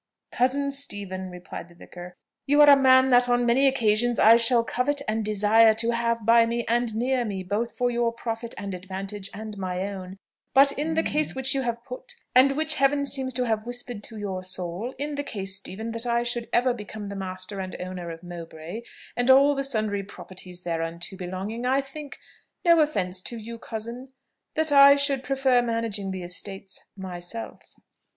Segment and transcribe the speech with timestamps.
[0.31, 2.15] "Cousin Stephen," replied the vicar,
[2.47, 6.25] "you are a man that on many occasions I shall covet and desire to have
[6.25, 10.17] by me and near me, both for your profit and advantage and my own;
[10.55, 14.01] but in the case which you have put, and which Heaven seems to have whispered
[14.05, 17.79] to your soul in the case, Stephen, that I should ever become the master and
[17.79, 18.81] owner of Mowbray,
[19.15, 22.17] and all the sundry properties thereunto belonging, I think
[22.65, 24.07] no offence to you, cousin
[24.55, 27.75] that I should prefer managing the estates myself."